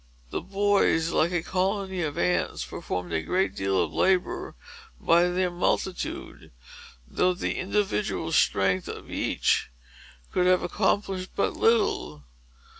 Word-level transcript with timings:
The 0.31 0.41
boys, 0.41 1.11
like 1.11 1.31
a 1.31 1.43
colony 1.43 2.01
of 2.01 2.17
ants, 2.17 2.65
performed 2.65 3.13
a 3.13 3.21
great 3.21 3.53
deal 3.55 3.83
of 3.83 3.93
labor 3.93 4.55
by 4.99 5.27
their 5.27 5.51
multitude, 5.51 6.51
though 7.07 7.35
the 7.35 7.59
individual 7.59 8.31
strength 8.31 8.87
of 8.87 9.11
each 9.11 9.69
could 10.31 10.47
have 10.47 10.63
accomplished 10.63 11.29
but 11.35 11.53
little. 11.55 12.23